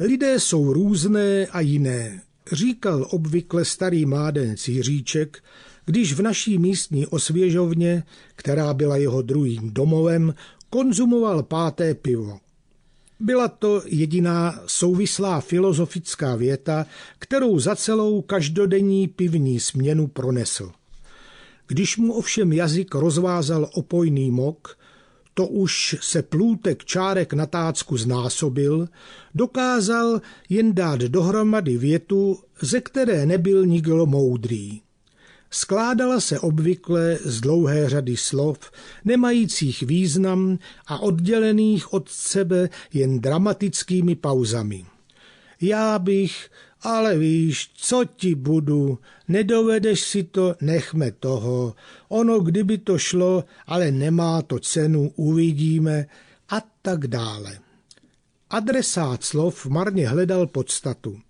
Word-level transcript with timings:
Lidé 0.00 0.40
jsou 0.40 0.72
různé 0.72 1.46
a 1.46 1.60
jiné, 1.60 2.22
říkal 2.52 3.06
obvykle 3.10 3.64
starý 3.64 4.06
mládenc 4.06 4.68
Jiříček, 4.68 5.44
když 5.84 6.12
v 6.12 6.22
naší 6.22 6.58
místní 6.58 7.06
osvěžovně, 7.06 8.04
která 8.36 8.74
byla 8.74 8.96
jeho 8.96 9.22
druhým 9.22 9.70
domovem, 9.74 10.34
konzumoval 10.70 11.42
páté 11.42 11.94
pivo. 11.94 12.38
Byla 13.20 13.48
to 13.48 13.82
jediná 13.86 14.60
souvislá 14.66 15.40
filozofická 15.40 16.36
věta, 16.36 16.86
kterou 17.18 17.58
za 17.58 17.76
celou 17.76 18.22
každodenní 18.22 19.08
pivní 19.08 19.60
směnu 19.60 20.06
pronesl. 20.06 20.72
Když 21.66 21.96
mu 21.96 22.12
ovšem 22.12 22.52
jazyk 22.52 22.94
rozvázal 22.94 23.70
opojný 23.72 24.30
mok, 24.30 24.78
to 25.34 25.46
už 25.46 25.96
se 26.00 26.22
plůtek 26.22 26.84
čárek 26.84 27.32
na 27.32 27.46
tácku 27.46 27.96
znásobil, 27.96 28.88
dokázal 29.34 30.20
jen 30.48 30.74
dát 30.74 31.00
dohromady 31.00 31.78
větu, 31.78 32.38
ze 32.60 32.80
které 32.80 33.26
nebyl 33.26 33.66
nikdo 33.66 34.06
moudrý. 34.06 34.80
Skládala 35.50 36.20
se 36.20 36.40
obvykle 36.40 37.18
z 37.24 37.40
dlouhé 37.40 37.88
řady 37.88 38.16
slov, 38.16 38.58
nemajících 39.04 39.82
význam 39.82 40.58
a 40.86 40.98
oddělených 40.98 41.92
od 41.92 42.08
sebe 42.08 42.68
jen 42.92 43.20
dramatickými 43.20 44.14
pauzami. 44.14 44.84
Já 45.66 45.98
bych, 45.98 46.50
ale 46.82 47.18
víš, 47.18 47.70
co 47.74 48.04
ti 48.16 48.34
budu, 48.34 48.98
nedovedeš 49.28 50.00
si 50.00 50.22
to, 50.22 50.54
nechme 50.60 51.12
toho. 51.12 51.74
Ono, 52.08 52.40
kdyby 52.40 52.78
to 52.78 52.98
šlo, 52.98 53.44
ale 53.66 53.90
nemá 53.90 54.42
to 54.42 54.58
cenu, 54.58 55.12
uvidíme 55.16 56.06
a 56.48 56.62
tak 56.82 57.06
dále. 57.06 57.58
Adresát 58.50 59.24
slov 59.24 59.66
marně 59.66 60.08
hledal 60.08 60.46
podstatu. 60.46 61.20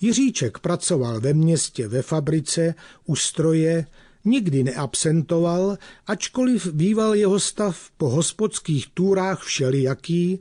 Jiříček 0.00 0.58
pracoval 0.58 1.20
ve 1.20 1.32
městě 1.32 1.88
ve 1.88 2.02
fabrice, 2.02 2.74
u 3.06 3.16
stroje, 3.16 3.86
nikdy 4.24 4.64
neabsentoval, 4.64 5.78
ačkoliv 6.06 6.72
býval 6.72 7.14
jeho 7.14 7.40
stav 7.40 7.90
po 7.96 8.08
hospodských 8.08 8.86
túrách 8.94 9.42
všelijaký, 9.42 10.40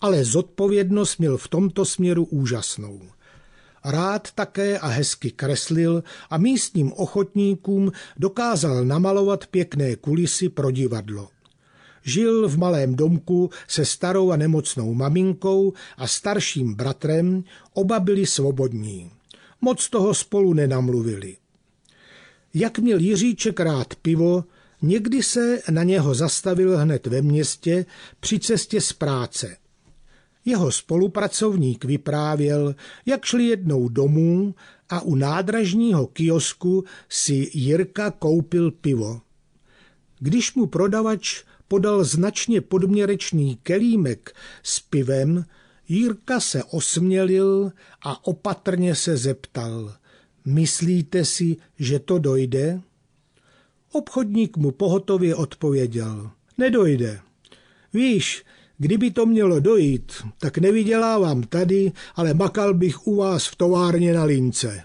ale 0.00 0.24
zodpovědnost 0.24 1.18
měl 1.18 1.36
v 1.36 1.48
tomto 1.48 1.84
směru 1.84 2.24
úžasnou. 2.24 3.00
Rád 3.84 4.32
také 4.32 4.78
a 4.78 4.86
hezky 4.86 5.30
kreslil 5.30 6.02
a 6.30 6.38
místním 6.38 6.92
ochotníkům 6.92 7.92
dokázal 8.16 8.84
namalovat 8.84 9.46
pěkné 9.46 9.96
kulisy 9.96 10.48
pro 10.48 10.70
divadlo. 10.70 11.28
Žil 12.04 12.48
v 12.48 12.58
malém 12.58 12.94
domku 12.94 13.50
se 13.68 13.84
starou 13.84 14.30
a 14.30 14.36
nemocnou 14.36 14.94
maminkou 14.94 15.72
a 15.96 16.06
starším 16.06 16.74
bratrem, 16.74 17.44
oba 17.72 18.00
byli 18.00 18.26
svobodní. 18.26 19.10
Moc 19.60 19.88
toho 19.88 20.14
spolu 20.14 20.54
nenamluvili. 20.54 21.36
Jak 22.54 22.78
měl 22.78 22.98
Jiříček 22.98 23.60
rád 23.60 23.94
pivo, 23.94 24.44
někdy 24.82 25.22
se 25.22 25.60
na 25.70 25.82
něho 25.82 26.14
zastavil 26.14 26.78
hned 26.78 27.06
ve 27.06 27.22
městě 27.22 27.86
při 28.20 28.38
cestě 28.38 28.80
z 28.80 28.92
práce. 28.92 29.56
Jeho 30.48 30.72
spolupracovník 30.72 31.84
vyprávěl, 31.84 32.74
jak 33.06 33.24
šli 33.24 33.44
jednou 33.44 33.88
domů 33.88 34.54
a 34.88 35.00
u 35.00 35.14
nádražního 35.14 36.06
kiosku 36.06 36.84
si 37.08 37.50
Jirka 37.54 38.10
koupil 38.10 38.70
pivo. 38.70 39.20
Když 40.18 40.54
mu 40.54 40.66
prodavač 40.66 41.44
podal 41.68 42.04
značně 42.04 42.60
podměrečný 42.60 43.56
kelímek 43.62 44.36
s 44.62 44.80
pivem, 44.80 45.44
Jirka 45.88 46.40
se 46.40 46.64
osmělil 46.64 47.72
a 48.02 48.26
opatrně 48.26 48.94
se 48.94 49.16
zeptal. 49.16 49.94
Myslíte 50.44 51.24
si, 51.24 51.56
že 51.78 51.98
to 51.98 52.18
dojde? 52.18 52.80
Obchodník 53.92 54.56
mu 54.56 54.70
pohotově 54.70 55.34
odpověděl. 55.34 56.30
Nedojde. 56.58 57.20
Víš, 57.92 58.44
kdyby 58.78 59.10
to 59.10 59.26
mělo 59.26 59.60
dojít, 59.60 60.12
tak 60.38 60.58
nevydělávám 60.58 61.42
tady, 61.42 61.92
ale 62.14 62.34
makal 62.34 62.74
bych 62.74 63.06
u 63.06 63.16
vás 63.16 63.46
v 63.46 63.56
továrně 63.56 64.12
na 64.12 64.24
lince. 64.24 64.82